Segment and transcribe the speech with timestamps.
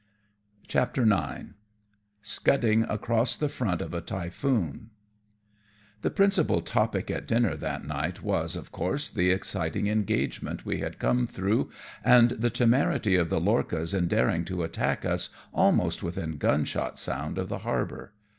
[0.67, 1.49] CHAPTER IX.
[2.23, 4.89] eOUDDTNG ACROSS THE FRONT OF A TYPHOON.
[6.01, 10.97] The principal topic at dinner that night was, of course, the exciting engagement we had
[10.97, 11.69] come through,
[12.03, 17.37] and the temerity of the lorchas in daring to attack us almost within gunshot sound
[17.37, 18.13] of the harbour.